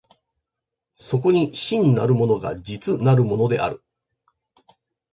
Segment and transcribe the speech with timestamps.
[0.95, 3.83] そこに真なるものが実なるものである。